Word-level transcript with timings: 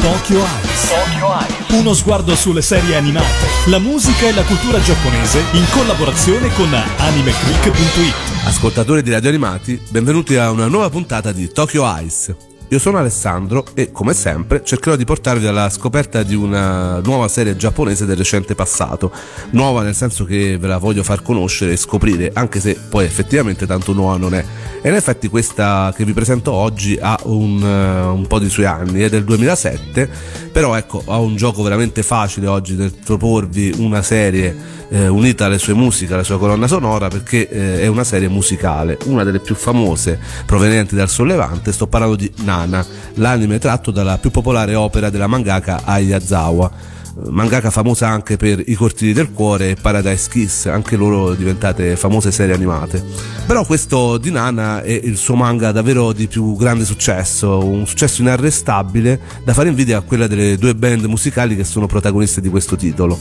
Tokyo 0.00 0.38
Eyes. 0.38 0.88
Tokyo 0.88 1.28
Eyes. 1.32 1.80
Uno 1.80 1.92
sguardo 1.92 2.34
sulle 2.36 2.62
serie 2.62 2.96
animate, 2.96 3.46
la 3.66 3.78
musica 3.78 4.26
e 4.26 4.32
la 4.32 4.44
cultura 4.44 4.80
giapponese 4.80 5.42
in 5.52 5.64
collaborazione 5.70 6.52
con 6.54 6.72
animeclick.it. 6.72 8.46
Ascoltatori 8.46 9.02
di 9.02 9.10
Radio 9.10 9.28
Animati, 9.28 9.80
benvenuti 9.90 10.36
a 10.36 10.50
una 10.50 10.66
nuova 10.66 10.88
puntata 10.88 11.32
di 11.32 11.50
Tokyo 11.50 11.84
Eyes. 11.84 12.47
Io 12.70 12.78
sono 12.78 12.98
Alessandro 12.98 13.64
e, 13.72 13.92
come 13.92 14.12
sempre, 14.12 14.62
cercherò 14.62 14.94
di 14.94 15.06
portarvi 15.06 15.46
alla 15.46 15.70
scoperta 15.70 16.22
di 16.22 16.34
una 16.34 17.00
nuova 17.00 17.26
serie 17.26 17.56
giapponese 17.56 18.04
del 18.04 18.18
recente 18.18 18.54
passato. 18.54 19.10
Nuova 19.52 19.82
nel 19.82 19.94
senso 19.94 20.26
che 20.26 20.58
ve 20.58 20.66
la 20.66 20.76
voglio 20.76 21.02
far 21.02 21.22
conoscere 21.22 21.72
e 21.72 21.76
scoprire, 21.78 22.30
anche 22.34 22.60
se 22.60 22.76
poi 22.90 23.06
effettivamente 23.06 23.66
tanto 23.66 23.94
nuova 23.94 24.18
non 24.18 24.34
è. 24.34 24.44
E 24.82 24.88
in 24.90 24.94
effetti 24.94 25.28
questa 25.28 25.94
che 25.96 26.04
vi 26.04 26.12
presento 26.12 26.52
oggi 26.52 26.98
ha 27.00 27.18
un, 27.22 27.62
uh, 27.62 28.14
un 28.14 28.26
po' 28.26 28.38
di 28.38 28.50
suoi 28.50 28.66
anni, 28.66 29.00
è 29.00 29.08
del 29.08 29.24
2007, 29.24 30.10
però 30.52 30.76
ecco, 30.76 31.02
ha 31.06 31.16
un 31.16 31.36
gioco 31.36 31.62
veramente 31.62 32.02
facile 32.02 32.48
oggi 32.48 32.74
nel 32.74 32.92
proporvi 32.92 33.76
una 33.78 34.02
serie 34.02 34.76
eh, 34.88 35.08
unita 35.08 35.46
alle 35.46 35.58
sue 35.58 35.74
musiche, 35.74 36.14
alla 36.14 36.24
sua 36.24 36.38
colonna 36.38 36.66
sonora, 36.66 37.08
perché 37.08 37.48
eh, 37.48 37.80
è 37.82 37.86
una 37.86 38.04
serie 38.04 38.28
musicale, 38.28 38.98
una 39.04 39.24
delle 39.24 39.40
più 39.40 39.54
famose 39.54 40.18
provenienti 40.46 40.94
dal 40.94 41.08
sollevante. 41.08 41.72
Sto 41.72 41.86
parlando 41.86 42.16
di 42.16 42.30
Nana, 42.44 42.84
l'anime 43.14 43.58
tratto 43.58 43.90
dalla 43.90 44.18
più 44.18 44.30
popolare 44.30 44.74
opera 44.74 45.10
della 45.10 45.26
mangaka 45.26 45.82
Ayazawa 45.84 46.96
mangaka 47.30 47.70
famosa 47.70 48.08
anche 48.08 48.36
per 48.36 48.62
I 48.64 48.74
cortili 48.74 49.12
del 49.12 49.32
cuore 49.32 49.70
e 49.70 49.76
Paradise 49.80 50.28
Kiss, 50.30 50.66
anche 50.66 50.96
loro 50.96 51.34
diventate 51.34 51.96
famose 51.96 52.30
serie 52.30 52.54
animate. 52.54 53.02
Però 53.46 53.64
questo 53.64 54.18
di 54.18 54.30
Nana 54.30 54.82
è 54.82 54.92
il 55.02 55.16
suo 55.16 55.34
manga 55.34 55.72
davvero 55.72 56.12
di 56.12 56.28
più 56.28 56.56
grande 56.56 56.84
successo, 56.84 57.64
un 57.64 57.86
successo 57.86 58.20
inarrestabile 58.20 59.20
da 59.44 59.52
fare 59.52 59.68
invidia 59.68 59.98
a 59.98 60.02
quella 60.02 60.26
delle 60.26 60.56
due 60.56 60.74
band 60.74 61.04
musicali 61.04 61.56
che 61.56 61.64
sono 61.64 61.86
protagoniste 61.86 62.40
di 62.40 62.48
questo 62.48 62.76
titolo 62.76 63.18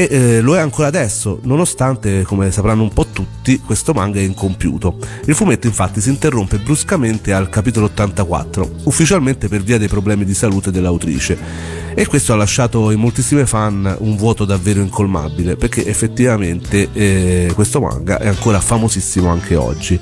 e 0.00 0.08
eh, 0.10 0.40
lo 0.40 0.56
è 0.56 0.60
ancora 0.60 0.88
adesso, 0.88 1.40
nonostante, 1.42 2.22
come 2.22 2.50
sapranno 2.50 2.82
un 2.82 2.92
po' 2.92 3.06
tutti, 3.12 3.58
questo 3.58 3.92
manga 3.92 4.18
è 4.18 4.22
incompiuto. 4.22 4.96
Il 5.26 5.34
fumetto 5.34 5.66
infatti 5.66 6.00
si 6.00 6.08
interrompe 6.08 6.56
bruscamente 6.58 7.34
al 7.34 7.50
capitolo 7.50 7.86
84, 7.86 8.76
ufficialmente 8.84 9.48
per 9.48 9.62
via 9.62 9.76
dei 9.76 9.88
problemi 9.88 10.24
di 10.24 10.32
salute 10.32 10.70
dell'autrice. 10.70 11.38
E 11.94 12.06
questo 12.06 12.32
ha 12.32 12.36
lasciato 12.36 12.90
in 12.92 13.00
moltissime 13.00 13.44
fan 13.44 13.94
un 13.98 14.16
vuoto 14.16 14.46
davvero 14.46 14.80
incolmabile, 14.80 15.56
perché 15.56 15.84
effettivamente 15.84 16.88
eh, 16.94 17.52
questo 17.54 17.80
manga 17.80 18.18
è 18.18 18.28
ancora 18.28 18.58
famosissimo 18.58 19.28
anche 19.28 19.54
oggi. 19.54 20.00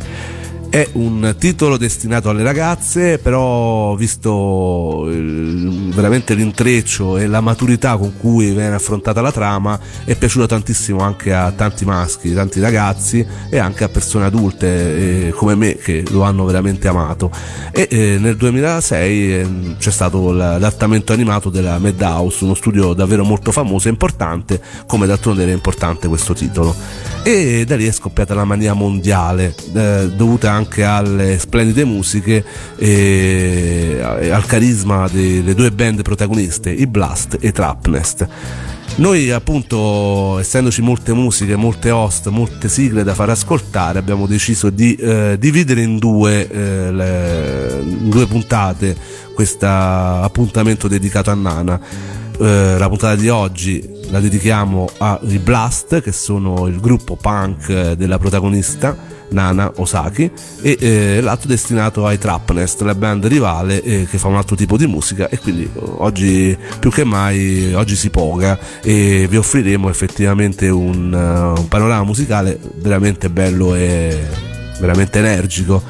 È 0.71 0.87
un 0.93 1.35
titolo 1.39 1.79
destinato 1.79 2.29
alle 2.29 2.43
ragazze, 2.43 3.19
però 3.19 3.95
visto 3.95 5.07
il, 5.09 5.91
veramente 5.95 6.35
l'intreccio 6.35 7.17
e 7.17 7.27
la 7.27 7.41
maturità 7.41 7.97
con 7.97 8.19
cui 8.19 8.51
viene 8.51 8.75
affrontata 8.75 9.23
la 9.23 9.33
trama, 9.33 9.81
è 10.05 10.15
piaciuto 10.15 10.45
tantissimo 10.45 11.01
anche 11.01 11.33
a 11.33 11.53
tanti 11.53 11.87
maschi, 11.87 12.35
tanti 12.35 12.61
ragazzi 12.61 13.27
e 13.49 13.59
anche 13.59 13.85
a 13.85 13.89
persone 13.89 14.27
adulte 14.27 15.29
eh, 15.29 15.31
come 15.31 15.55
me 15.55 15.75
che 15.77 16.05
lo 16.11 16.21
hanno 16.23 16.45
veramente 16.45 16.87
amato. 16.87 17.31
E 17.73 17.89
eh, 17.91 18.19
nel 18.21 18.37
2006 18.37 19.33
eh, 19.33 19.49
c'è 19.79 19.91
stato 19.91 20.33
l'adattamento 20.33 21.15
animato 21.15 21.49
della 21.49 21.79
Madhouse, 21.79 22.45
uno 22.45 22.55
studio 22.55 22.93
davvero 22.93 23.25
molto 23.25 23.53
famoso 23.53 23.89
e 23.89 23.91
importante, 23.91 24.61
come 24.87 25.07
d'altronde 25.07 25.45
era 25.45 25.53
importante 25.53 26.09
questo 26.09 26.35
titolo. 26.35 26.77
E 27.23 27.65
da 27.67 27.77
lì 27.77 27.87
è 27.87 27.93
scoppiata 27.93 28.33
la 28.35 28.45
mania 28.45 28.73
mondiale, 28.73 29.55
eh, 29.75 30.11
dovuta 30.17 30.51
anche 30.51 30.83
alle 30.83 31.39
splendide 31.39 31.85
musiche 31.85 32.43
e 32.77 34.01
al 34.33 34.47
carisma 34.47 35.09
delle 35.09 35.55
due 35.55 35.71
band 35.71 36.01
protagoniste, 36.03 36.71
i 36.71 36.87
Blast 36.87 37.37
e 37.41 37.53
Trapnest. 37.53 38.27
Noi 38.97 39.31
appunto, 39.31 40.39
essendoci 40.39 40.83
molte 40.83 41.13
musiche, 41.13 41.55
molte 41.55 41.91
host, 41.91 42.29
molte 42.31 42.69
sigle 42.69 43.05
da 43.05 43.15
far 43.15 43.31
ascoltare, 43.31 43.99
abbiamo 43.99 44.27
deciso 44.27 44.71
di 44.71 44.97
eh, 44.97 45.37
dividere 45.39 45.83
in 45.83 45.99
due, 45.99 46.49
eh, 46.49 46.91
le, 46.91 47.81
in 47.85 48.11
due 48.11 48.27
puntate 48.27 48.97
questo 49.35 49.67
appuntamento 49.67 50.89
dedicato 50.89 51.31
a 51.31 51.35
Nana. 51.35 51.81
Eh, 52.41 52.77
la 52.79 52.89
puntata 52.89 53.15
di 53.15 53.29
oggi 53.29 53.98
la 54.11 54.21
dedichiamo 54.21 54.89
ai 54.99 55.39
Blast, 55.39 56.01
che 56.01 56.13
sono 56.13 56.67
il 56.67 56.81
gruppo 56.81 57.17
punk 57.17 57.93
della 57.93 58.19
protagonista 58.19 58.97
Nana 59.31 59.71
Osaki, 59.77 60.31
e 60.63 60.77
eh, 60.81 61.21
l'altro 61.21 61.49
destinato 61.49 62.07
ai 62.07 62.19
Trapnest, 62.19 62.83
la 62.83 62.95
band 62.95 63.27
rivale 63.27 63.83
eh, 63.83 64.07
che 64.09 64.19
fa 64.19 64.29
un 64.29 64.37
altro 64.37 64.57
tipo 64.57 64.77
di 64.77 64.87
musica. 64.87 65.29
E 65.29 65.39
quindi 65.39 65.69
oggi 65.75 66.57
più 66.79 66.91
che 66.91 67.05
mai 67.05 67.75
oggi 67.75 67.97
si 67.97 68.11
poga 68.11 68.59
e 68.83 69.27
vi 69.29 69.37
offriremo 69.37 69.89
effettivamente 69.91 70.69
un, 70.69 71.13
uh, 71.13 71.61
un 71.61 71.69
panorama 71.69 72.05
musicale 72.05 72.59
veramente 72.77 73.29
bello 73.29 73.75
e 73.75 74.17
veramente 74.81 75.19
energico 75.19 75.83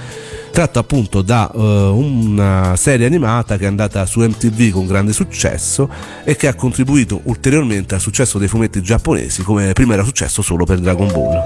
tratto 0.59 0.81
appunto 0.81 1.23
da 1.23 1.49
uh, 1.55 1.61
una 1.61 2.75
serie 2.75 3.07
animata 3.07 3.57
che 3.57 3.63
è 3.63 3.69
andata 3.69 4.05
su 4.07 4.19
MTV 4.23 4.73
con 4.73 4.89
grande 4.89 5.13
successo 5.13 5.89
e 6.25 6.35
che 6.35 6.49
ha 6.49 6.55
contribuito 6.57 7.21
ulteriormente 7.25 7.95
al 7.95 8.01
successo 8.01 8.39
dei 8.39 8.49
fumetti 8.49 8.83
giapponesi 8.83 9.45
come 9.45 9.73
prima 9.73 9.93
era 9.93 10.03
successo 10.03 10.43
solo 10.43 10.65
per 10.65 10.81
Dragon 10.81 11.07
Ball. 11.13 11.43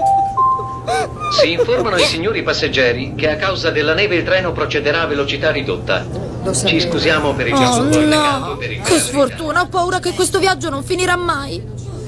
Si 1.39 1.51
informano 1.51 1.97
i 1.97 2.05
signori 2.05 2.41
passeggeri 2.41 3.13
che 3.15 3.29
a 3.29 3.35
causa 3.35 3.69
della 3.69 3.93
neve 3.93 4.15
il 4.15 4.23
treno 4.23 4.51
procederà 4.51 5.01
a 5.01 5.05
velocità 5.05 5.51
ridotta. 5.51 6.03
Ci 6.51 6.79
scusiamo 6.79 7.33
per 7.35 7.49
il 7.49 7.53
gesto 7.53 7.81
Oh 7.81 8.05
no, 8.05 8.57
per 8.57 8.71
il 8.71 8.81
che 8.81 8.97
sfortuna, 8.97 9.61
ho 9.61 9.67
paura 9.67 9.99
che 9.99 10.13
questo 10.13 10.39
viaggio 10.39 10.71
non 10.71 10.83
finirà 10.83 11.15
mai. 11.17 11.61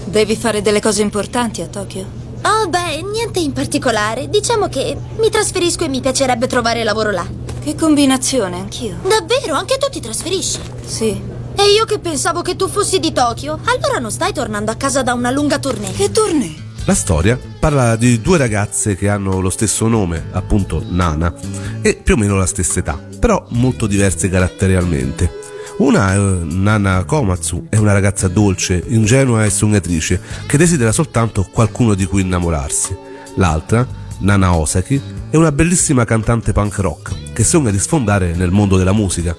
Devi 0.05 0.35
fare 0.35 0.63
delle 0.63 0.81
cose 0.81 1.03
importanti 1.03 1.61
a 1.61 1.67
Tokyo. 1.67 2.24
Oh, 2.47 2.69
beh, 2.69 3.01
niente 3.01 3.39
in 3.39 3.53
particolare. 3.53 4.29
Diciamo 4.29 4.69
che 4.69 4.95
mi 5.17 5.29
trasferisco 5.31 5.83
e 5.83 5.87
mi 5.87 5.99
piacerebbe 5.99 6.45
trovare 6.45 6.83
lavoro 6.83 7.09
là. 7.09 7.25
Che 7.63 7.73
combinazione, 7.73 8.59
anch'io. 8.59 8.97
Davvero? 9.01 9.55
Anche 9.55 9.79
tu 9.79 9.89
ti 9.89 9.99
trasferisci? 9.99 10.59
Sì. 10.85 11.19
E 11.55 11.63
io 11.75 11.85
che 11.85 11.97
pensavo 11.97 12.43
che 12.43 12.55
tu 12.55 12.67
fossi 12.67 12.99
di 12.99 13.11
Tokyo? 13.11 13.57
Allora 13.65 13.97
non 13.97 14.11
stai 14.11 14.31
tornando 14.31 14.69
a 14.69 14.75
casa 14.75 15.01
da 15.01 15.13
una 15.13 15.31
lunga 15.31 15.57
tournée? 15.57 15.91
Che 15.91 16.11
tournée? 16.11 16.63
La 16.85 16.93
storia 16.93 17.39
parla 17.59 17.95
di 17.95 18.21
due 18.21 18.37
ragazze 18.37 18.95
che 18.95 19.09
hanno 19.09 19.39
lo 19.39 19.49
stesso 19.49 19.87
nome, 19.87 20.27
appunto 20.31 20.83
Nana, 20.87 21.33
e 21.81 21.95
più 21.95 22.13
o 22.13 22.17
meno 22.17 22.35
la 22.35 22.45
stessa 22.45 22.77
età, 22.77 22.93
però 23.19 23.43
molto 23.49 23.87
diverse 23.87 24.29
caratterialmente. 24.29 25.44
Una 25.77 26.13
è 26.13 26.17
Nana 26.17 27.03
Komatsu, 27.03 27.67
è 27.69 27.75
una 27.75 27.91
ragazza 27.91 28.29
dolce, 28.29 28.81
ingenua 28.87 29.43
e 29.43 29.49
sognatrice 29.49 30.21
che 30.47 30.57
desidera 30.57 30.93
soltanto 30.93 31.45
qualcuno 31.51 31.95
di 31.95 32.05
cui 32.05 32.21
innamorarsi. 32.21 32.95
L'altra, 33.35 33.85
Nana 34.19 34.55
Osaki, 34.55 35.01
è 35.29 35.35
una 35.35 35.51
bellissima 35.51 36.05
cantante 36.05 36.53
punk 36.53 36.77
rock 36.77 37.33
che 37.33 37.43
sogna 37.43 37.71
di 37.71 37.79
sfondare 37.79 38.35
nel 38.35 38.51
mondo 38.51 38.77
della 38.77 38.93
musica. 38.93 39.35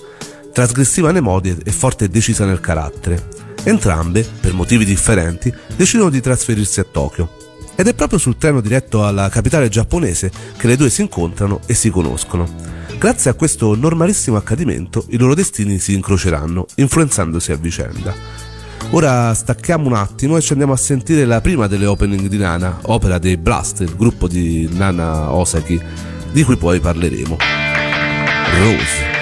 Trasgressiva 0.52 1.10
nei 1.10 1.22
modi 1.22 1.56
e 1.64 1.72
forte 1.72 2.04
e 2.04 2.08
decisa 2.10 2.44
nel 2.44 2.60
carattere. 2.60 3.28
Entrambe, 3.62 4.26
per 4.38 4.52
motivi 4.52 4.84
differenti, 4.84 5.50
decidono 5.74 6.10
di 6.10 6.20
trasferirsi 6.20 6.80
a 6.80 6.84
Tokyo. 6.84 7.30
Ed 7.76 7.88
è 7.88 7.94
proprio 7.94 8.18
sul 8.18 8.36
treno 8.36 8.60
diretto 8.60 9.06
alla 9.06 9.30
capitale 9.30 9.70
giapponese 9.70 10.30
che 10.58 10.66
le 10.66 10.76
due 10.76 10.90
si 10.90 11.00
incontrano 11.00 11.60
e 11.64 11.72
si 11.72 11.88
conoscono. 11.88 12.75
Grazie 12.98 13.30
a 13.30 13.34
questo 13.34 13.76
normalissimo 13.76 14.38
accadimento 14.38 15.04
i 15.10 15.18
loro 15.18 15.34
destini 15.34 15.78
si 15.78 15.92
incroceranno, 15.92 16.66
influenzandosi 16.76 17.52
a 17.52 17.56
vicenda. 17.56 18.14
Ora 18.90 19.34
stacchiamo 19.34 19.86
un 19.86 19.94
attimo 19.94 20.36
e 20.36 20.40
ci 20.40 20.52
andiamo 20.52 20.72
a 20.72 20.76
sentire 20.76 21.24
la 21.26 21.40
prima 21.40 21.66
delle 21.66 21.86
opening 21.86 22.26
di 22.26 22.38
Nana, 22.38 22.78
opera 22.82 23.18
dei 23.18 23.36
Blast, 23.36 23.80
il 23.80 23.94
gruppo 23.96 24.28
di 24.28 24.68
Nana 24.72 25.32
Osaki, 25.32 25.80
di 26.32 26.42
cui 26.42 26.56
poi 26.56 26.80
parleremo. 26.80 27.36
Rose. 28.58 29.15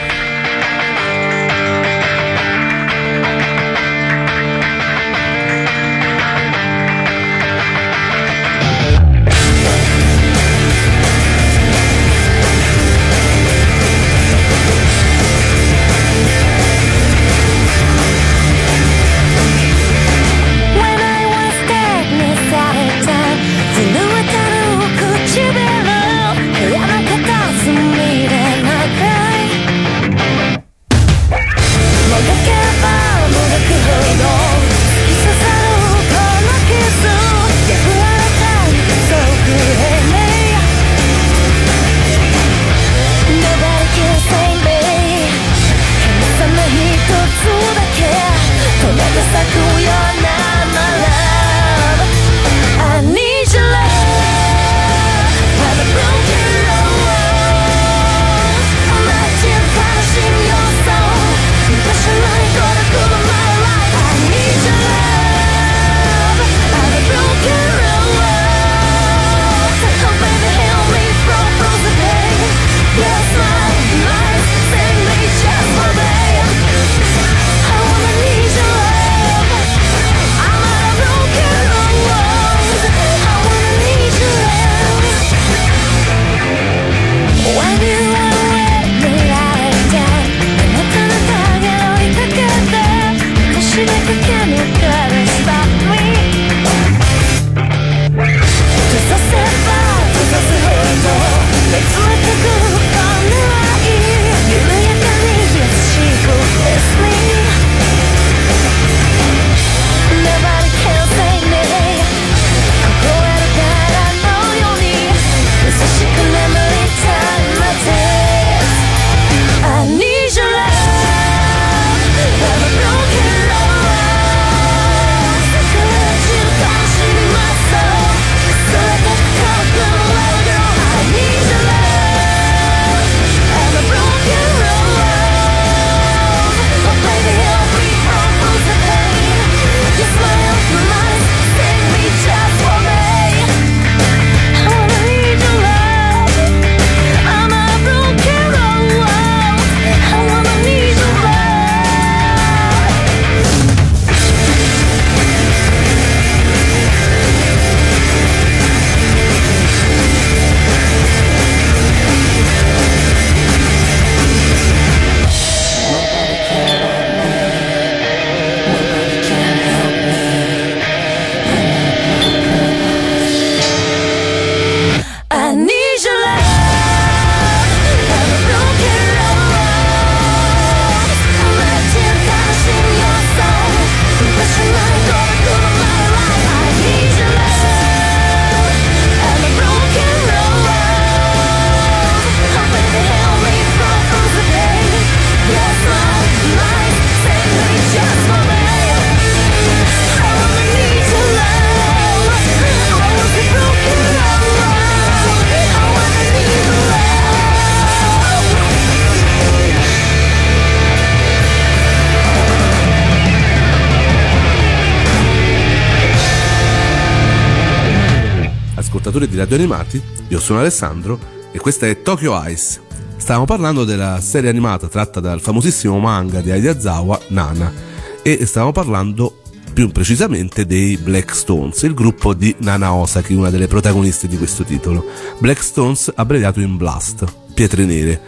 Radio 219.54 219.72
Animati, 219.72 220.02
io 220.30 220.40
sono 220.40 220.58
Alessandro 220.58 221.16
e 221.52 221.60
questa 221.60 221.86
è 221.86 222.02
Tokyo 222.02 222.42
Ice. 222.48 222.80
Stavamo 223.16 223.44
parlando 223.44 223.84
della 223.84 224.18
serie 224.20 224.50
animata 224.50 224.88
tratta 224.88 225.20
dal 225.20 225.40
famosissimo 225.40 225.96
manga 226.00 226.40
di 226.40 226.50
Aiyazawa, 226.50 227.20
Nana, 227.28 227.72
e 228.20 228.46
stavamo 228.46 228.72
parlando 228.72 229.42
più 229.72 229.92
precisamente 229.92 230.66
dei 230.66 230.96
Black 230.96 231.32
Stones, 231.32 231.82
il 231.82 231.94
gruppo 231.94 232.34
di 232.34 232.52
Nana 232.58 232.94
Osaki, 232.94 233.34
una 233.34 233.50
delle 233.50 233.68
protagoniste 233.68 234.26
di 234.26 234.36
questo 234.36 234.64
titolo. 234.64 235.06
Black 235.38 235.62
Stones 235.62 236.10
abbreviato 236.12 236.58
in 236.58 236.76
Blast, 236.76 237.24
pietre 237.54 237.84
nere. 237.84 238.20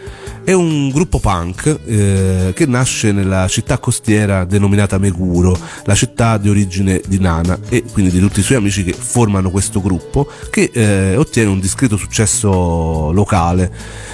È 0.47 0.53
un 0.53 0.87
gruppo 0.91 1.19
punk 1.19 1.77
eh, 1.83 2.53
che 2.55 2.65
nasce 2.65 3.11
nella 3.11 3.49
città 3.49 3.79
costiera 3.79 4.45
denominata 4.45 4.97
Meguro, 4.97 5.59
la 5.83 5.93
città 5.93 6.37
di 6.37 6.47
origine 6.47 7.01
di 7.05 7.19
Nana 7.19 7.59
e 7.67 7.83
quindi 7.91 8.11
di 8.11 8.19
tutti 8.21 8.39
i 8.39 8.43
suoi 8.43 8.59
amici 8.59 8.85
che 8.85 8.93
formano 8.93 9.49
questo 9.49 9.81
gruppo 9.81 10.25
che 10.49 10.69
eh, 10.71 11.17
ottiene 11.17 11.49
un 11.49 11.59
discreto 11.59 11.97
successo 11.97 13.11
locale 13.11 13.69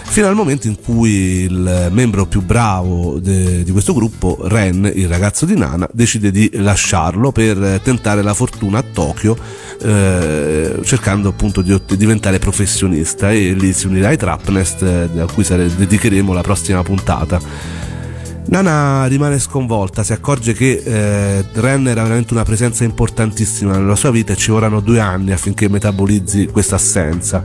fino 0.06 0.26
al 0.26 0.34
momento 0.34 0.66
in 0.66 0.82
cui 0.82 1.44
il 1.44 1.90
membro 1.92 2.26
più 2.26 2.42
bravo 2.42 3.20
de, 3.20 3.64
di 3.64 3.72
questo 3.72 3.94
gruppo, 3.94 4.40
Ren, 4.42 4.92
il 4.92 5.08
ragazzo 5.08 5.46
di 5.46 5.56
Nana, 5.56 5.88
decide 5.94 6.32
di 6.32 6.50
lasciarlo 6.54 7.32
per 7.32 7.80
tentare 7.84 8.24
la 8.24 8.34
fortuna 8.34 8.80
a 8.80 8.84
Tokyo 8.84 9.38
eh, 9.84 10.80
cercando 10.84 11.30
appunto 11.30 11.62
di 11.62 11.80
diventare 11.98 12.40
professionista 12.40 13.32
e 13.32 13.54
lì 13.54 13.74
si 13.74 13.88
unirà 13.88 14.10
ai 14.10 14.18
Trapnest 14.18 14.82
eh, 14.82 15.20
a 15.20 15.26
cui 15.26 15.44
sare- 15.44 15.74
dedicheremo 15.76 16.34
la 16.34 16.42
prossima 16.42 16.82
puntata. 16.84 17.40
Nana 18.46 19.06
rimane 19.06 19.40
sconvolta, 19.40 20.04
si 20.04 20.12
accorge 20.12 20.54
che 20.54 20.82
eh, 20.84 21.46
Ren 21.54 21.88
era 21.88 22.04
veramente 22.04 22.34
una 22.34 22.44
presenza 22.44 22.84
importantissima 22.84 23.78
nella 23.78 23.96
sua 23.96 24.12
vita 24.12 24.34
e 24.34 24.36
ci 24.36 24.52
vorranno 24.52 24.82
due 24.82 25.00
anni 25.00 25.32
affinché 25.32 25.70
metabolizzi 25.70 26.48
questa 26.48 26.76
assenza. 26.76 27.42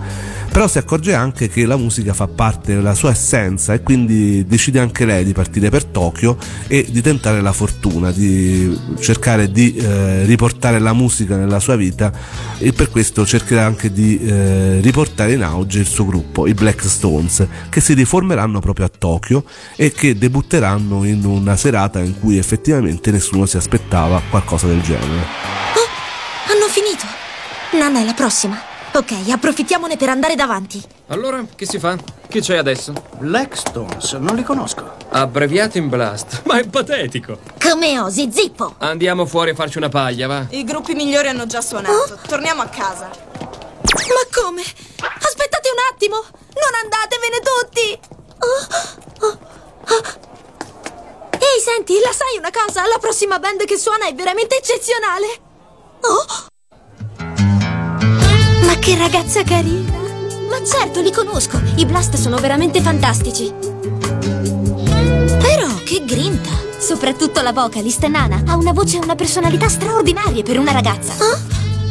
Però 0.50 0.66
si 0.66 0.78
accorge 0.78 1.14
anche 1.14 1.48
che 1.48 1.66
la 1.66 1.76
musica 1.76 2.14
fa 2.14 2.26
parte 2.26 2.74
della 2.74 2.94
sua 2.94 3.10
essenza 3.10 3.74
e 3.74 3.82
quindi 3.82 4.44
decide 4.46 4.80
anche 4.80 5.04
lei 5.04 5.24
di 5.24 5.32
partire 5.32 5.70
per 5.70 5.84
Tokyo 5.84 6.36
e 6.66 6.86
di 6.88 7.00
tentare 7.00 7.40
la 7.40 7.52
fortuna, 7.52 8.10
di 8.10 8.76
cercare 8.98 9.50
di 9.50 9.76
eh, 9.76 10.24
riportare 10.24 10.78
la 10.78 10.92
musica 10.92 11.36
nella 11.36 11.60
sua 11.60 11.76
vita 11.76 12.12
e 12.58 12.72
per 12.72 12.90
questo 12.90 13.24
cercherà 13.24 13.64
anche 13.64 13.92
di 13.92 14.18
eh, 14.20 14.80
riportare 14.80 15.34
in 15.34 15.42
auge 15.42 15.78
il 15.78 15.86
suo 15.86 16.06
gruppo, 16.06 16.46
i 16.46 16.54
Black 16.54 16.82
Stones, 16.88 17.46
che 17.68 17.80
si 17.80 17.94
riformeranno 17.94 18.58
proprio 18.58 18.86
a 18.86 18.90
Tokyo 18.96 19.44
e 19.76 19.92
che 19.92 20.18
debutteranno 20.18 21.04
in 21.04 21.24
una 21.24 21.56
serata 21.56 22.00
in 22.00 22.18
cui 22.18 22.36
effettivamente 22.36 23.10
nessuno 23.10 23.46
si 23.46 23.56
aspettava 23.56 24.20
qualcosa 24.28 24.66
del 24.66 24.80
genere. 24.80 25.26
Oh, 25.74 26.52
hanno 26.52 26.68
finito. 26.68 27.06
Nana 27.78 28.00
è 28.00 28.04
la 28.04 28.14
prossima. 28.14 28.67
Ok, 28.92 29.12
approfittiamone 29.30 29.96
per 29.96 30.08
andare 30.08 30.34
davanti. 30.34 30.82
Allora, 31.08 31.44
che 31.54 31.66
si 31.66 31.78
fa? 31.78 31.96
Che 32.28 32.40
c'è 32.40 32.56
adesso? 32.56 32.92
Black 33.18 33.56
Stones, 33.56 34.12
non 34.14 34.34
li 34.34 34.42
conosco. 34.42 34.96
Abbreviato 35.10 35.78
in 35.78 35.88
Blast. 35.88 36.42
Ma 36.44 36.58
è 36.58 36.66
patetico. 36.66 37.38
Come 37.62 38.00
osi, 38.00 38.28
zippo? 38.32 38.74
Andiamo 38.78 39.24
fuori 39.24 39.50
a 39.50 39.54
farci 39.54 39.78
una 39.78 39.88
paglia, 39.88 40.26
va? 40.26 40.46
I 40.50 40.64
gruppi 40.64 40.94
migliori 40.94 41.28
hanno 41.28 41.46
già 41.46 41.60
suonato. 41.60 42.18
Torniamo 42.26 42.62
a 42.62 42.66
casa. 42.66 43.08
Ma 43.08 44.42
come? 44.42 44.62
Aspettate 44.62 45.70
un 45.70 45.78
attimo! 45.92 46.16
Non 46.16 46.74
andatevene 46.82 47.40
tutti! 47.40 48.00
Oh, 48.40 49.26
oh, 49.26 49.38
oh. 49.88 50.02
Ehi, 51.32 51.60
senti, 51.62 51.94
la 52.00 52.12
sai 52.12 52.36
una 52.38 52.50
cosa? 52.50 52.86
La 52.86 52.98
prossima 52.98 53.38
band 53.38 53.64
che 53.64 53.78
suona 53.78 54.06
è 54.06 54.14
veramente 54.14 54.56
eccezionale. 54.56 55.26
Oh! 56.02 56.46
Ma 58.78 58.84
che 58.84 58.96
ragazza 58.96 59.42
carina! 59.42 59.90
Ma 60.48 60.64
certo, 60.64 61.00
li 61.00 61.10
conosco. 61.10 61.60
I 61.74 61.84
Blast 61.84 62.14
sono 62.14 62.36
veramente 62.36 62.80
fantastici. 62.80 63.52
Però, 64.22 65.74
che 65.84 66.04
grinta! 66.06 66.50
Soprattutto 66.78 67.42
la 67.42 67.52
vocalist 67.52 68.06
Nana 68.06 68.40
ha 68.46 68.54
una 68.54 68.72
voce 68.72 68.98
e 68.98 69.00
una 69.02 69.16
personalità 69.16 69.68
straordinarie 69.68 70.44
per 70.44 70.60
una 70.60 70.70
ragazza. 70.70 71.12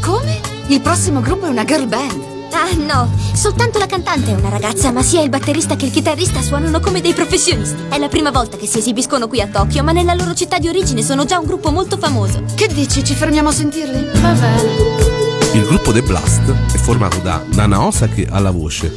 Come? 0.02 0.40
Il 0.68 0.80
prossimo 0.80 1.20
gruppo 1.20 1.48
è 1.48 1.50
una 1.50 1.66
girl 1.66 1.88
band. 1.88 2.24
Ah, 2.52 2.74
no, 2.74 3.12
soltanto 3.34 3.80
la 3.80 3.86
cantante 3.86 4.32
è 4.32 4.36
una 4.36 4.48
ragazza, 4.48 4.90
ma 4.94 5.04
sia 5.04 5.22
il 5.22 5.30
batterista 5.30 5.76
che 5.76 5.88
il 5.88 5.92
chitarrista 5.92 6.42
suonano 6.42 6.80
come 6.80 7.02
dei 7.02 7.14
professionisti. 7.14 7.84
È 7.90 7.98
la 7.98 8.08
prima 8.08 8.32
volta 8.32 8.56
che 8.56 8.66
si 8.66 8.78
esibiscono 8.78 9.28
qui 9.28 9.42
a 9.42 9.48
Tokyo, 9.48 9.84
ma 9.84 9.92
nella 9.92 10.14
loro 10.14 10.34
città 10.34 10.58
di 10.58 10.70
origine 10.70 11.04
sono 11.04 11.26
già 11.26 11.38
un 11.38 11.48
gruppo 11.48 11.70
molto 11.70 11.98
famoso. 11.98 12.44
Che 12.56 12.68
dici? 12.68 13.04
Ci 13.04 13.14
fermiamo 13.14 13.50
a 13.50 13.52
sentirli? 13.52 14.22
Va 14.22 14.32
bene. 14.32 15.17
Il 15.58 15.64
gruppo 15.64 15.92
The 15.92 16.04
Blast 16.04 16.52
è 16.72 16.78
formato 16.78 17.18
da 17.18 17.44
Nana 17.54 17.84
Osaki 17.84 18.28
alla 18.30 18.52
voce, 18.52 18.96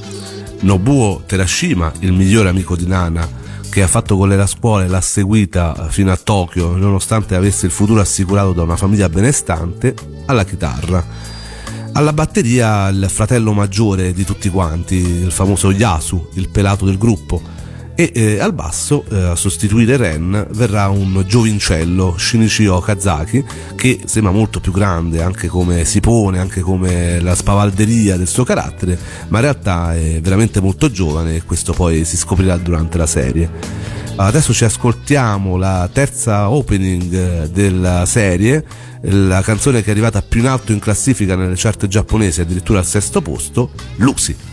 Nobuo 0.60 1.22
Terashima, 1.24 1.90
il 2.00 2.12
migliore 2.12 2.50
amico 2.50 2.76
di 2.76 2.86
Nana, 2.86 3.26
che 3.70 3.82
ha 3.82 3.86
fatto 3.86 4.14
con 4.18 4.28
lei 4.28 4.36
la 4.36 4.46
scuola 4.46 4.84
e 4.84 4.88
l'ha 4.88 5.00
seguita 5.00 5.88
fino 5.88 6.12
a 6.12 6.18
Tokyo, 6.22 6.76
nonostante 6.76 7.34
avesse 7.34 7.64
il 7.64 7.72
futuro 7.72 8.02
assicurato 8.02 8.52
da 8.52 8.62
una 8.62 8.76
famiglia 8.76 9.08
benestante, 9.08 9.94
alla 10.26 10.44
chitarra. 10.44 11.02
Alla 11.92 12.12
batteria 12.12 12.88
il 12.88 13.06
fratello 13.08 13.54
maggiore 13.54 14.12
di 14.12 14.24
tutti 14.24 14.50
quanti, 14.50 14.96
il 14.96 15.32
famoso 15.32 15.70
Yasu, 15.70 16.28
il 16.34 16.50
pelato 16.50 16.84
del 16.84 16.98
gruppo, 16.98 17.40
e 17.94 18.12
eh, 18.14 18.38
al 18.40 18.52
basso 18.54 19.04
eh, 19.10 19.16
a 19.16 19.36
sostituire 19.36 19.96
Ren 19.96 20.46
verrà 20.50 20.88
un 20.88 21.24
giovincello 21.26 22.16
Shinichi 22.16 22.66
Okazaki 22.66 23.44
che 23.74 24.00
sembra 24.06 24.32
molto 24.32 24.60
più 24.60 24.72
grande 24.72 25.22
anche 25.22 25.48
come 25.48 25.84
si 25.84 26.00
pone, 26.00 26.38
anche 26.38 26.60
come 26.60 27.20
la 27.20 27.34
spavalderia 27.34 28.16
del 28.16 28.28
suo 28.28 28.44
carattere, 28.44 28.98
ma 29.28 29.38
in 29.38 29.44
realtà 29.44 29.94
è 29.94 30.20
veramente 30.20 30.60
molto 30.60 30.90
giovane 30.90 31.36
e 31.36 31.42
questo 31.44 31.72
poi 31.72 32.04
si 32.04 32.16
scoprirà 32.16 32.56
durante 32.56 32.98
la 32.98 33.06
serie. 33.06 33.50
Adesso 34.16 34.52
ci 34.52 34.64
ascoltiamo 34.64 35.56
la 35.56 35.88
terza 35.90 36.50
opening 36.50 37.12
eh, 37.12 37.50
della 37.50 38.04
serie, 38.04 38.64
la 39.02 39.40
canzone 39.40 39.82
che 39.82 39.88
è 39.88 39.90
arrivata 39.92 40.20
più 40.20 40.40
in 40.40 40.46
alto 40.46 40.72
in 40.72 40.78
classifica 40.78 41.36
nelle 41.36 41.54
chart 41.56 41.86
giapponesi, 41.86 42.40
addirittura 42.40 42.80
al 42.80 42.86
sesto 42.86 43.22
posto, 43.22 43.70
Lucy. 43.96 44.49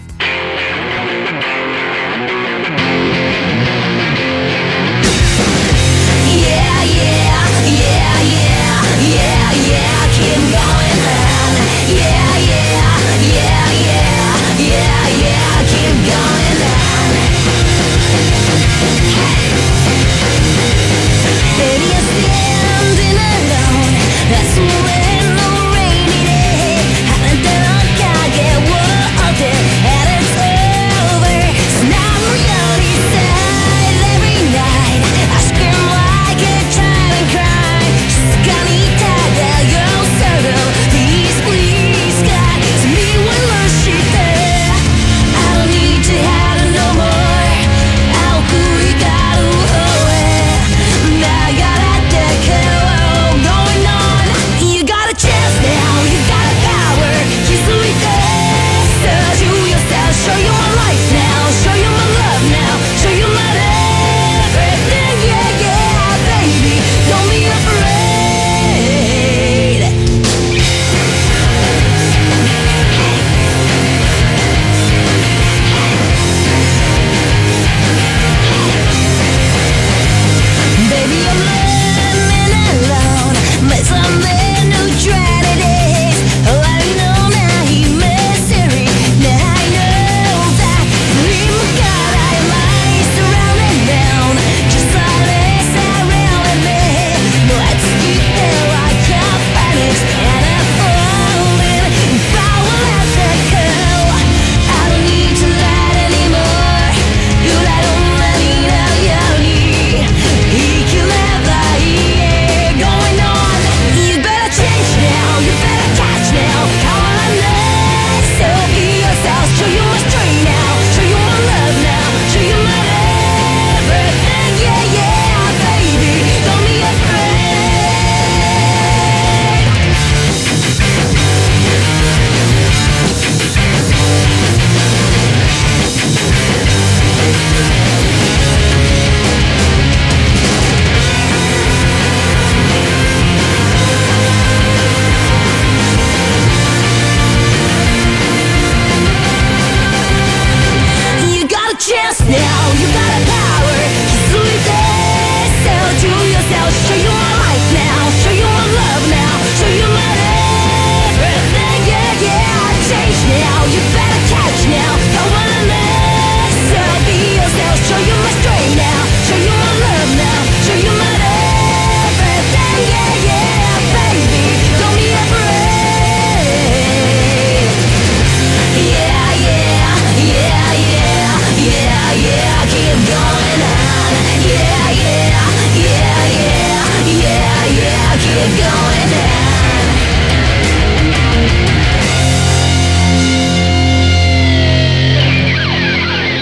you 163.73 163.79
better 163.93 164.35
take. 164.35 164.46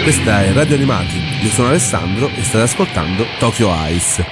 Questa 0.05 0.43
è 0.43 0.53
Radio 0.53 0.75
Animati, 0.75 1.17
io 1.41 1.50
sono 1.50 1.69
Alessandro 1.69 2.27
e 2.27 2.43
state 2.43 2.62
ascoltando 2.62 3.25
Tokyo 3.39 3.71
Ice. 3.89 4.24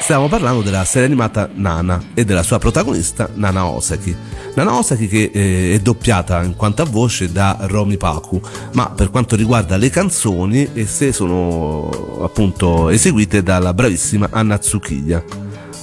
Stiamo 0.00 0.26
parlando 0.26 0.62
della 0.62 0.86
serie 0.86 1.06
animata 1.06 1.50
Nana 1.52 2.02
e 2.14 2.24
della 2.24 2.42
sua 2.42 2.58
protagonista 2.58 3.28
Nana 3.34 3.66
Osaki. 3.66 4.16
Nana 4.54 4.78
Osaki 4.78 5.06
che 5.06 5.30
eh, 5.30 5.74
è 5.74 5.78
doppiata 5.80 6.42
in 6.42 6.56
quanto 6.56 6.80
a 6.80 6.86
voce 6.86 7.30
da 7.30 7.58
Romy 7.60 7.98
Paku, 7.98 8.40
ma 8.72 8.88
per 8.88 9.10
quanto 9.10 9.36
riguarda 9.36 9.76
le 9.76 9.90
canzoni 9.90 10.66
esse 10.72 11.12
sono 11.12 12.20
appunto 12.22 12.88
eseguite 12.88 13.42
dalla 13.42 13.74
bravissima 13.74 14.28
Anna 14.30 14.56
Tsukiya 14.56 15.22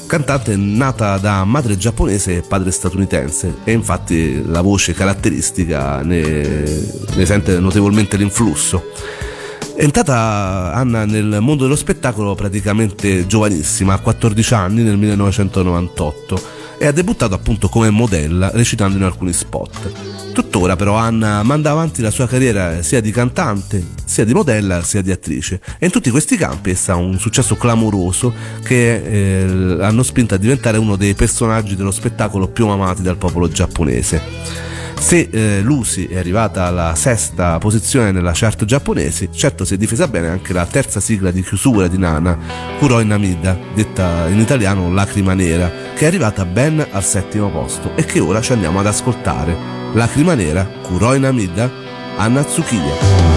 cantante 0.07 0.55
nata 0.55 1.17
da 1.17 1.43
madre 1.45 1.77
giapponese 1.77 2.37
e 2.37 2.41
padre 2.41 2.69
statunitense 2.71 3.57
e 3.63 3.71
infatti 3.71 4.43
la 4.47 4.61
voce 4.61 4.93
caratteristica 4.93 6.01
ne, 6.03 6.63
ne 7.15 7.25
sente 7.25 7.59
notevolmente 7.59 8.15
l'influsso. 8.15 8.83
È 9.75 9.83
entrata 9.83 10.71
Anna 10.73 11.03
nel 11.03 11.39
mondo 11.41 11.63
dello 11.63 11.75
spettacolo 11.75 12.33
praticamente 12.33 13.27
giovanissima, 13.27 13.91
a 13.95 13.99
14 13.99 14.53
anni 14.53 14.83
nel 14.83 14.95
1998 14.97 16.41
e 16.77 16.85
ha 16.87 16.93
debuttato 16.93 17.35
appunto 17.35 17.67
come 17.67 17.89
modella 17.89 18.51
recitando 18.53 18.95
in 18.95 19.03
alcuni 19.03 19.33
spot. 19.33 20.31
Tuttora 20.31 20.77
però 20.77 20.95
Anna 20.95 21.43
manda 21.43 21.71
avanti 21.71 22.01
la 22.01 22.09
sua 22.09 22.25
carriera 22.25 22.81
sia 22.83 23.01
di 23.01 23.11
cantante, 23.11 23.85
sia 24.05 24.23
di 24.23 24.33
modella, 24.33 24.81
sia 24.81 25.01
di 25.01 25.11
attrice 25.11 25.59
e 25.77 25.87
in 25.87 25.91
tutti 25.91 26.09
questi 26.09 26.37
campi 26.37 26.69
essa 26.69 26.93
ha 26.93 26.95
un 26.95 27.19
successo 27.19 27.55
clamoroso 27.57 28.33
che 28.63 28.95
eh, 28.95 29.77
hanno 29.81 30.03
spinto 30.03 30.35
a 30.35 30.37
diventare 30.37 30.77
uno 30.77 30.95
dei 30.95 31.15
personaggi 31.15 31.75
dello 31.75 31.91
spettacolo 31.91 32.47
più 32.47 32.65
amati 32.67 33.01
dal 33.01 33.17
popolo 33.17 33.49
giapponese. 33.49 34.74
Se 34.99 35.29
eh, 35.31 35.61
Lucy 35.61 36.07
è 36.07 36.17
arrivata 36.17 36.65
alla 36.65 36.95
sesta 36.95 37.57
posizione 37.59 38.11
nella 38.11 38.31
chart 38.33 38.65
giapponesi, 38.65 39.29
certo 39.31 39.63
si 39.63 39.75
è 39.75 39.77
difesa 39.77 40.07
bene 40.07 40.27
anche 40.27 40.51
la 40.51 40.65
terza 40.65 40.99
sigla 40.99 41.31
di 41.31 41.43
chiusura 41.43 41.87
di 41.87 41.97
Nana, 41.97 42.37
Kuroi 42.79 43.05
Namida, 43.05 43.57
detta 43.73 44.27
in 44.27 44.39
italiano 44.39 44.91
Lacrima 44.91 45.33
Nera, 45.33 45.71
che 45.95 46.05
è 46.05 46.07
arrivata 46.07 46.45
ben 46.45 46.85
al 46.89 47.03
settimo 47.03 47.49
posto 47.51 47.95
e 47.95 48.05
che 48.05 48.19
ora 48.19 48.41
ci 48.41 48.53
andiamo 48.53 48.79
ad 48.79 48.87
ascoltare. 48.87 49.55
Lacrima 49.93 50.33
Nera, 50.33 50.65
Kuroi 50.65 51.19
Namida, 51.19 51.69
Anna 52.17 52.43
Tsukiya.「 52.43 53.34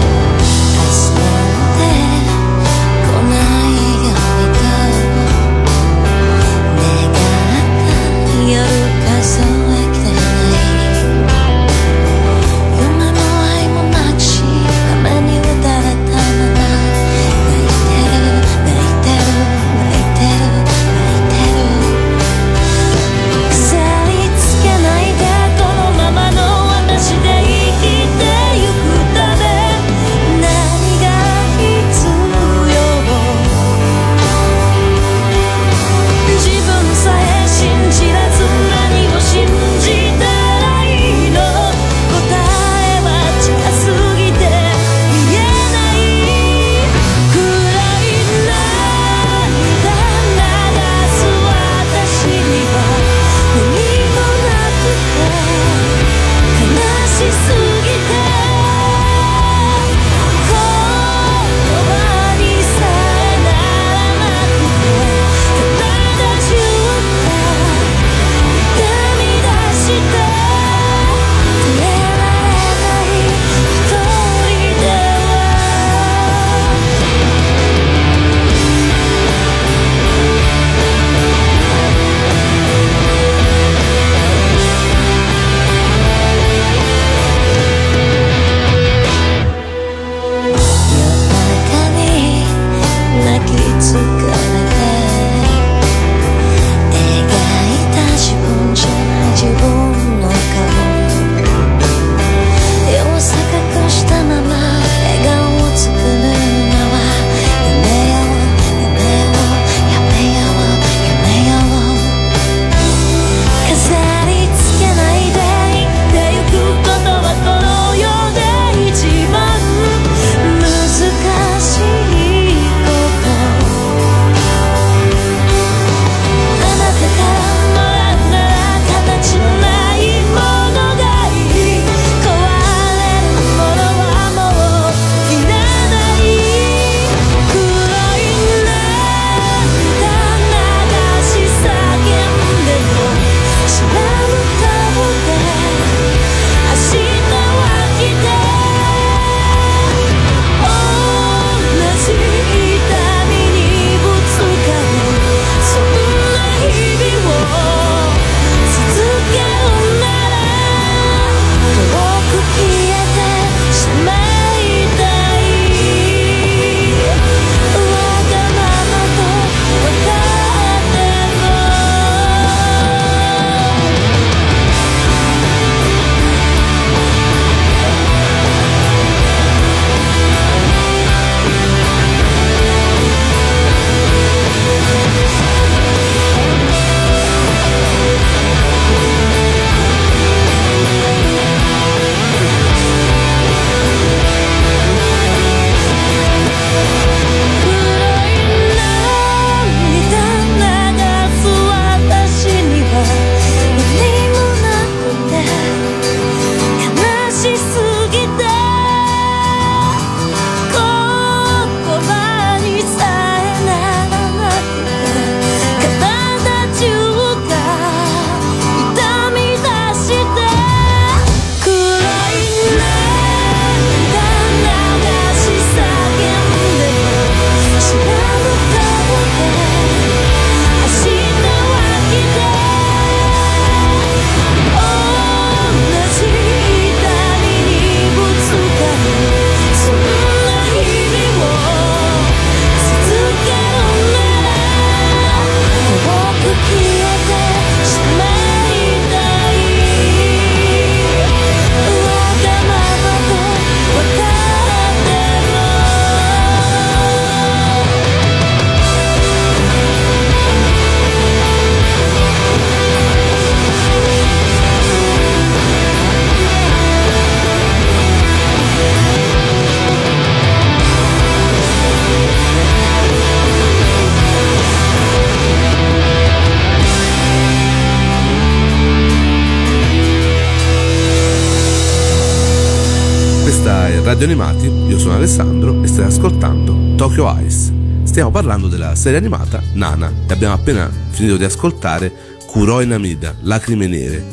Alessandro 285.19 285.83
e 285.83 285.87
stai 285.87 286.05
ascoltando 286.05 286.95
Tokyo 286.95 287.37
Ice. 287.45 287.73
Stiamo 288.03 288.31
parlando 288.31 288.69
della 288.69 288.95
serie 288.95 289.17
animata 289.17 289.61
Nana 289.73 290.09
e 290.25 290.31
abbiamo 290.31 290.53
appena 290.53 290.89
finito 291.09 291.35
di 291.35 291.43
ascoltare 291.43 292.37
Kuroi 292.47 292.87
Namida, 292.87 293.35
Lacrime 293.41 293.87
Nere. 293.87 294.23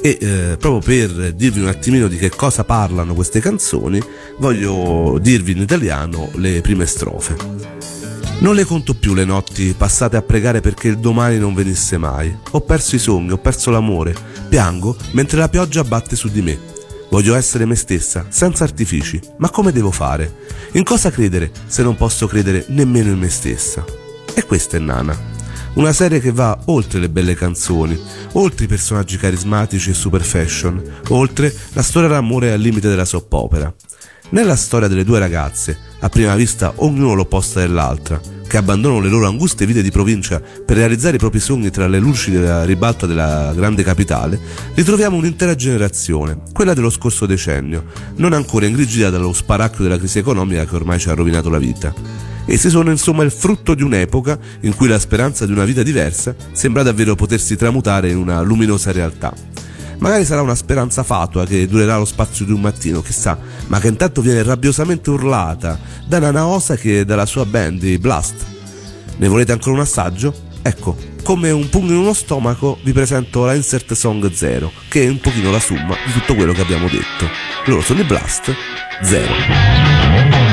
E 0.00 0.16
eh, 0.20 0.56
proprio 0.56 0.78
per 0.78 1.32
dirvi 1.32 1.60
un 1.60 1.66
attimino 1.66 2.06
di 2.06 2.16
che 2.16 2.30
cosa 2.30 2.62
parlano 2.62 3.14
queste 3.14 3.40
canzoni, 3.40 4.00
voglio 4.38 5.18
dirvi 5.20 5.50
in 5.50 5.62
italiano 5.62 6.30
le 6.34 6.60
prime 6.60 6.86
strofe. 6.86 7.34
Non 8.38 8.54
le 8.54 8.64
conto 8.64 8.94
più 8.94 9.14
le 9.14 9.24
notti 9.24 9.74
passate 9.76 10.16
a 10.16 10.22
pregare 10.22 10.60
perché 10.60 10.86
il 10.86 10.98
domani 10.98 11.38
non 11.38 11.54
venisse 11.54 11.98
mai. 11.98 12.32
Ho 12.52 12.60
perso 12.60 12.94
i 12.94 13.00
sogni, 13.00 13.32
ho 13.32 13.38
perso 13.38 13.72
l'amore. 13.72 14.14
Piango 14.48 14.96
mentre 15.10 15.38
la 15.38 15.48
pioggia 15.48 15.82
batte 15.82 16.14
su 16.14 16.28
di 16.28 16.42
me. 16.42 16.74
Voglio 17.08 17.34
essere 17.34 17.64
me 17.64 17.76
stessa, 17.76 18.26
senza 18.28 18.64
artifici, 18.64 19.20
ma 19.38 19.48
come 19.50 19.72
devo 19.72 19.90
fare? 19.90 20.44
In 20.72 20.82
cosa 20.82 21.10
credere 21.10 21.50
se 21.66 21.82
non 21.82 21.96
posso 21.96 22.26
credere 22.26 22.64
nemmeno 22.68 23.10
in 23.12 23.18
me 23.18 23.28
stessa? 23.28 23.84
E 24.34 24.44
questa 24.44 24.76
è 24.76 24.80
Nana. 24.80 25.34
Una 25.74 25.92
serie 25.92 26.20
che 26.20 26.32
va 26.32 26.58
oltre 26.66 26.98
le 26.98 27.08
belle 27.08 27.34
canzoni, 27.34 27.98
oltre 28.32 28.64
i 28.64 28.68
personaggi 28.68 29.18
carismatici 29.18 29.90
e 29.90 29.94
super 29.94 30.22
fashion, 30.22 30.82
oltre 31.08 31.54
la 31.72 31.82
storia 31.82 32.08
d'amore 32.08 32.52
al 32.52 32.60
limite 32.60 32.88
della 32.88 33.04
soap 33.04 33.32
opera. 33.32 33.72
Nella 34.30 34.56
storia 34.56 34.88
delle 34.88 35.04
due 35.04 35.18
ragazze, 35.18 35.78
a 36.00 36.08
prima 36.08 36.34
vista 36.34 36.72
ognuno 36.76 37.14
l'opposta 37.14 37.60
dell'altra, 37.60 38.20
che 38.46 38.56
abbandonano 38.56 39.00
le 39.00 39.08
loro 39.08 39.26
anguste 39.26 39.66
vite 39.66 39.82
di 39.82 39.90
provincia 39.90 40.40
per 40.40 40.76
realizzare 40.76 41.16
i 41.16 41.18
propri 41.18 41.40
sogni 41.40 41.70
tra 41.70 41.86
le 41.88 41.98
luci 41.98 42.30
della 42.30 42.64
ribalta 42.64 43.06
della 43.06 43.52
grande 43.54 43.82
capitale, 43.82 44.38
ritroviamo 44.74 45.16
un'intera 45.16 45.54
generazione, 45.54 46.38
quella 46.52 46.74
dello 46.74 46.90
scorso 46.90 47.26
decennio, 47.26 47.84
non 48.16 48.32
ancora 48.32 48.66
ingrigita 48.66 49.10
dallo 49.10 49.32
sparacchio 49.32 49.82
della 49.82 49.98
crisi 49.98 50.18
economica 50.18 50.64
che 50.64 50.74
ormai 50.74 50.98
ci 50.98 51.08
ha 51.08 51.14
rovinato 51.14 51.50
la 51.50 51.58
vita. 51.58 51.92
Essi 52.48 52.70
sono 52.70 52.90
insomma 52.90 53.24
il 53.24 53.32
frutto 53.32 53.74
di 53.74 53.82
un'epoca 53.82 54.38
in 54.60 54.74
cui 54.76 54.86
la 54.86 55.00
speranza 55.00 55.46
di 55.46 55.52
una 55.52 55.64
vita 55.64 55.82
diversa 55.82 56.34
sembra 56.52 56.84
davvero 56.84 57.16
potersi 57.16 57.56
tramutare 57.56 58.10
in 58.10 58.18
una 58.18 58.40
luminosa 58.40 58.92
realtà. 58.92 59.34
Magari 59.98 60.24
sarà 60.24 60.42
una 60.42 60.54
speranza 60.54 61.02
fatua 61.02 61.46
che 61.46 61.66
durerà 61.66 61.96
lo 61.96 62.04
spazio 62.04 62.44
di 62.44 62.52
un 62.52 62.60
mattino, 62.60 63.02
chissà, 63.02 63.38
ma 63.66 63.80
che 63.80 63.88
intanto 63.88 64.20
viene 64.20 64.42
rabbiosamente 64.42 65.10
urlata 65.10 65.78
da 66.06 66.18
Nana 66.18 66.46
Osaki 66.46 66.98
e 66.98 67.04
dalla 67.04 67.26
sua 67.26 67.44
band, 67.46 67.82
i 67.82 67.98
Blast. 67.98 68.44
Ne 69.16 69.28
volete 69.28 69.52
ancora 69.52 69.76
un 69.76 69.80
assaggio? 69.80 70.34
Ecco, 70.62 70.96
come 71.22 71.50
un 71.50 71.68
pugno 71.68 71.92
in 71.92 71.98
uno 71.98 72.12
stomaco 72.12 72.78
vi 72.82 72.92
presento 72.92 73.44
la 73.44 73.54
Insert 73.54 73.94
Song 73.94 74.30
0, 74.30 74.70
che 74.88 75.04
è 75.04 75.08
un 75.08 75.20
pochino 75.20 75.50
la 75.50 75.60
somma 75.60 75.96
di 76.04 76.12
tutto 76.12 76.34
quello 76.34 76.52
che 76.52 76.60
abbiamo 76.60 76.88
detto. 76.88 77.28
Loro 77.66 77.80
sono 77.80 78.00
i 78.00 78.04
Blast 78.04 78.54
0. 79.02 80.45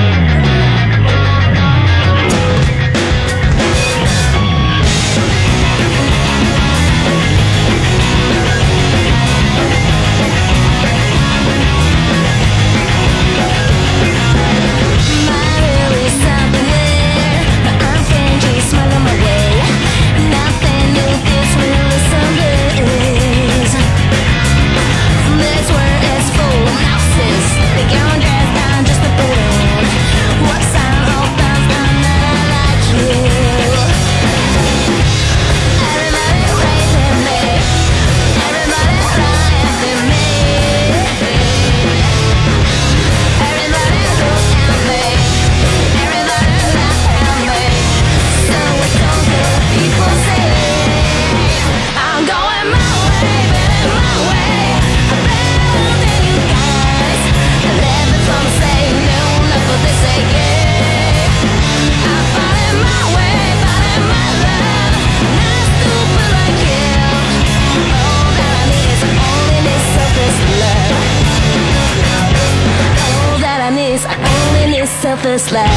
first 75.33 75.51
laugh. 75.51 75.72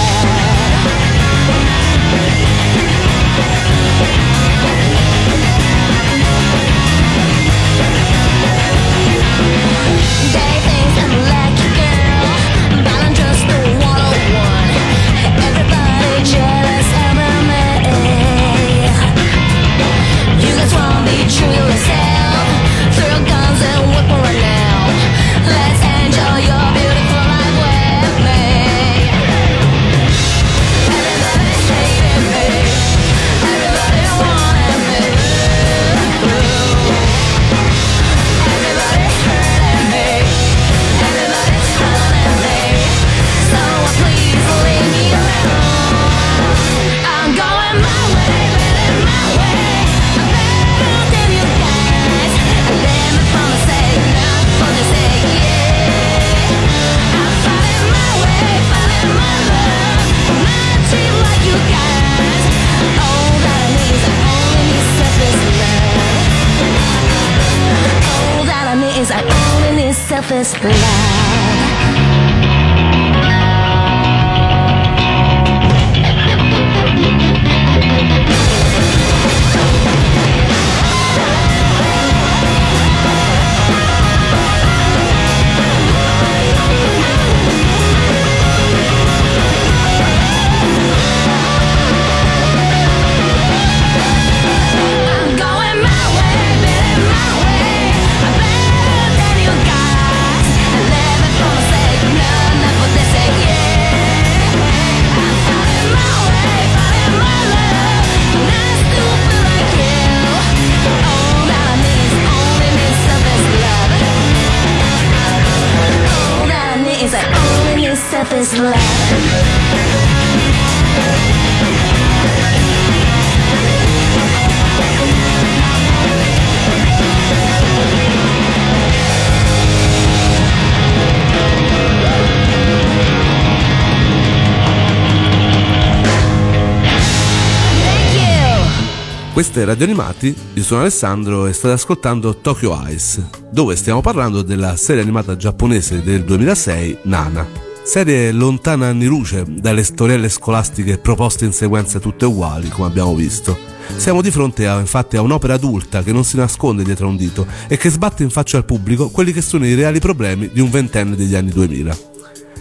Queste 139.36 139.66
radio 139.66 139.84
animati, 139.84 140.34
io 140.54 140.62
sono 140.62 140.80
Alessandro 140.80 141.46
e 141.46 141.52
state 141.52 141.74
ascoltando 141.74 142.38
Tokyo 142.38 142.74
Ice, 142.88 143.28
dove 143.50 143.76
stiamo 143.76 144.00
parlando 144.00 144.40
della 144.40 144.76
serie 144.76 145.02
animata 145.02 145.36
giapponese 145.36 146.02
del 146.02 146.24
2006 146.24 147.00
Nana. 147.02 147.46
Serie 147.84 148.32
lontana 148.32 148.86
anni 148.86 149.04
luce 149.04 149.44
dalle 149.46 149.84
storielle 149.84 150.30
scolastiche 150.30 150.96
proposte 150.96 151.44
in 151.44 151.52
sequenze 151.52 152.00
tutte 152.00 152.24
uguali, 152.24 152.70
come 152.70 152.86
abbiamo 152.86 153.14
visto. 153.14 153.58
Siamo 153.96 154.22
di 154.22 154.30
fronte 154.30 154.66
a, 154.66 154.78
infatti 154.78 155.18
a 155.18 155.20
un'opera 155.20 155.52
adulta 155.52 156.02
che 156.02 156.12
non 156.12 156.24
si 156.24 156.38
nasconde 156.38 156.82
dietro 156.82 157.06
un 157.06 157.16
dito 157.18 157.46
e 157.68 157.76
che 157.76 157.90
sbatte 157.90 158.22
in 158.22 158.30
faccia 158.30 158.56
al 158.56 158.64
pubblico 158.64 159.10
quelli 159.10 159.34
che 159.34 159.42
sono 159.42 159.66
i 159.66 159.74
reali 159.74 159.98
problemi 159.98 160.48
di 160.50 160.62
un 160.62 160.70
ventenne 160.70 161.14
degli 161.14 161.34
anni 161.34 161.50
2000. 161.50 162.15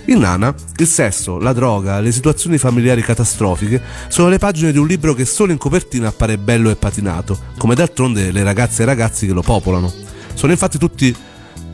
In 0.07 0.19
Nana, 0.19 0.53
il 0.77 0.85
sesso, 0.85 1.39
la 1.39 1.51
droga, 1.51 1.99
le 1.99 2.11
situazioni 2.11 2.59
familiari 2.59 3.01
catastrofiche 3.01 3.81
sono 4.07 4.29
le 4.29 4.37
pagine 4.37 4.71
di 4.71 4.77
un 4.77 4.85
libro 4.85 5.15
che 5.15 5.25
solo 5.25 5.51
in 5.51 5.57
copertina 5.57 6.09
appare 6.09 6.37
bello 6.37 6.69
e 6.69 6.75
patinato, 6.75 7.39
come 7.57 7.73
d'altronde 7.73 8.31
le 8.31 8.43
ragazze 8.43 8.81
e 8.81 8.83
i 8.83 8.87
ragazzi 8.87 9.25
che 9.25 9.33
lo 9.33 9.41
popolano. 9.41 9.91
Sono 10.35 10.51
infatti 10.51 10.77
tutti 10.77 11.15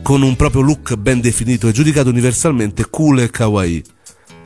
con 0.02 0.22
un 0.22 0.34
proprio 0.34 0.62
look 0.62 0.94
ben 0.96 1.20
definito 1.20 1.68
e 1.68 1.72
giudicato 1.72 2.08
universalmente 2.08 2.86
cool 2.88 3.20
e 3.20 3.30
kawaii. 3.30 3.84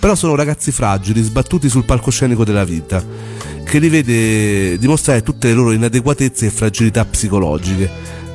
Però 0.00 0.16
sono 0.16 0.34
ragazzi 0.34 0.72
fragili, 0.72 1.22
sbattuti 1.22 1.68
sul 1.68 1.84
palcoscenico 1.84 2.44
della 2.44 2.64
vita, 2.64 3.02
che 3.64 3.78
li 3.78 3.88
vede 3.88 4.78
dimostrare 4.78 5.22
tutte 5.22 5.46
le 5.46 5.54
loro 5.54 5.70
inadeguatezze 5.70 6.46
e 6.46 6.50
fragilità 6.50 7.04
psicologiche, 7.04 7.88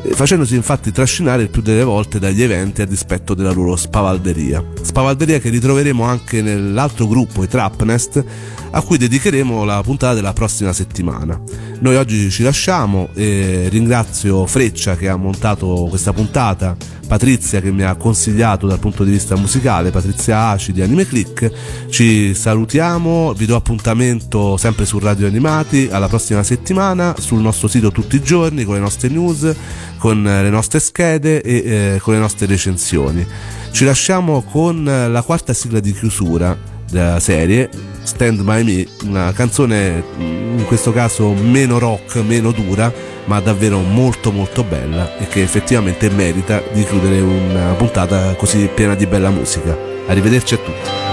facendosi 0.09 0.55
infatti 0.55 0.91
trascinare 0.91 1.43
il 1.43 1.49
più 1.49 1.61
delle 1.61 1.83
volte 1.83 2.19
dagli 2.19 2.41
eventi 2.41 2.81
a 2.81 2.85
dispetto 2.85 3.33
della 3.33 3.51
loro 3.51 3.75
spavalderia. 3.75 4.63
Spavalderia 4.81 5.39
che 5.39 5.49
ritroveremo 5.49 6.03
anche 6.03 6.41
nell'altro 6.41 7.07
gruppo, 7.07 7.43
i 7.43 7.47
Trapnest, 7.47 8.23
a 8.71 8.81
cui 8.81 8.97
dedicheremo 8.97 9.63
la 9.63 9.81
puntata 9.83 10.13
della 10.13 10.33
prossima 10.33 10.73
settimana. 10.73 11.39
Noi 11.79 11.95
oggi 11.95 12.29
ci 12.29 12.43
lasciamo 12.43 13.09
e 13.13 13.67
ringrazio 13.69 14.45
Freccia 14.45 14.95
che 14.95 15.09
ha 15.09 15.15
montato 15.15 15.87
questa 15.89 16.13
puntata, 16.13 16.75
Patrizia 17.11 17.59
che 17.59 17.73
mi 17.73 17.83
ha 17.83 17.95
consigliato 17.95 18.67
dal 18.67 18.79
punto 18.79 19.03
di 19.03 19.11
vista 19.11 19.35
musicale, 19.35 19.91
Patrizia 19.91 20.45
Aci 20.51 20.71
di 20.71 20.81
Anime 20.81 21.05
Click. 21.05 21.51
Ci 21.89 22.33
salutiamo, 22.33 23.33
vi 23.33 23.45
do 23.45 23.57
appuntamento 23.57 24.55
sempre 24.55 24.85
su 24.85 24.97
Radio 24.97 25.27
Animati 25.27 25.89
alla 25.91 26.07
prossima 26.07 26.41
settimana, 26.41 27.13
sul 27.19 27.41
nostro 27.41 27.67
sito 27.67 27.91
tutti 27.91 28.15
i 28.15 28.23
giorni 28.23 28.63
con 28.63 28.75
le 28.75 28.79
nostre 28.79 29.09
news, 29.09 29.53
con 29.97 30.23
le 30.23 30.49
nostre 30.49 30.79
schede 30.79 31.41
e 31.41 31.55
eh, 31.55 31.99
con 31.99 32.13
le 32.13 32.19
nostre 32.21 32.45
recensioni. 32.45 33.27
Ci 33.71 33.83
lasciamo 33.83 34.41
con 34.43 34.81
la 34.85 35.21
quarta 35.21 35.51
sigla 35.51 35.81
di 35.81 35.91
chiusura 35.91 36.57
della 36.91 37.19
serie 37.19 37.69
Stand 38.03 38.41
By 38.41 38.63
Me, 38.63 38.85
una 39.05 39.31
canzone 39.31 40.03
in 40.17 40.63
questo 40.65 40.91
caso 40.91 41.33
meno 41.33 41.79
rock, 41.79 42.17
meno 42.17 42.51
dura, 42.51 42.91
ma 43.25 43.39
davvero 43.39 43.79
molto 43.79 44.31
molto 44.31 44.63
bella 44.63 45.17
e 45.17 45.27
che 45.27 45.41
effettivamente 45.41 46.09
merita 46.09 46.61
di 46.71 46.83
chiudere 46.83 47.21
una 47.21 47.73
puntata 47.73 48.35
così 48.35 48.69
piena 48.73 48.95
di 48.95 49.05
bella 49.05 49.29
musica. 49.29 49.77
Arrivederci 50.07 50.53
a 50.55 50.57
tutti. 50.57 51.10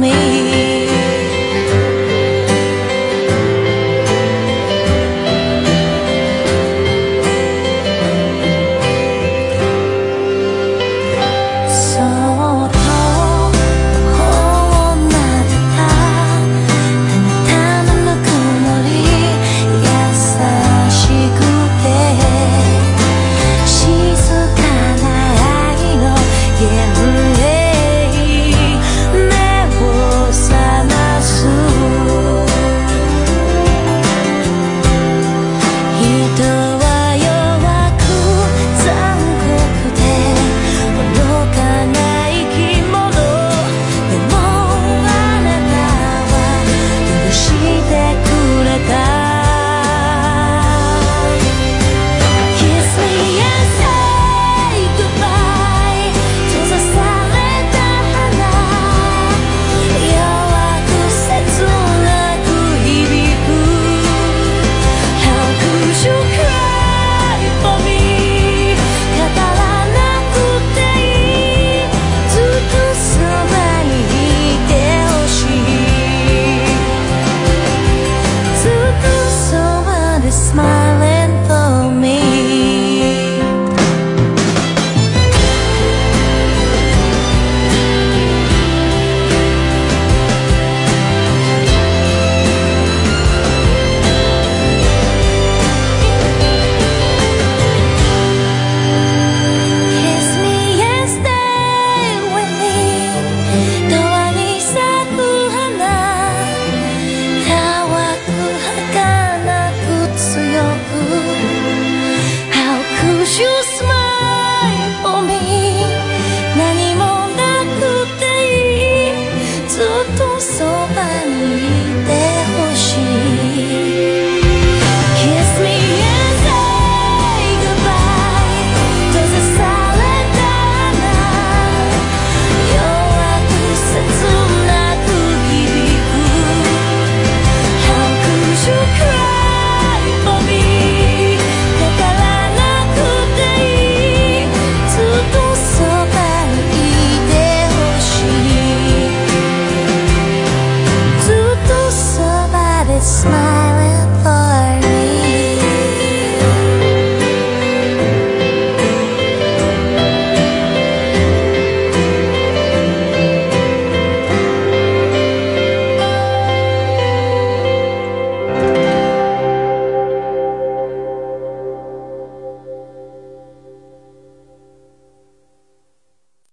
me. 0.00 0.49